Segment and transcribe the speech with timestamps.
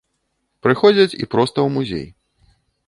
[0.67, 2.07] Прыходзяць і проста ў музей.